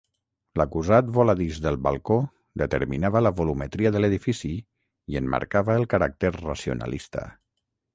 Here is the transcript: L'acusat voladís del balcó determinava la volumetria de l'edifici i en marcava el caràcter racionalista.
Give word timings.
L'acusat 0.61 1.11
voladís 1.17 1.59
del 1.65 1.77
balcó 1.89 2.17
determinava 2.63 3.23
la 3.27 3.35
volumetria 3.43 3.95
de 3.97 4.03
l'edifici 4.05 4.55
i 5.15 5.23
en 5.23 5.33
marcava 5.39 5.81
el 5.83 5.91
caràcter 5.97 6.37
racionalista. 6.45 7.33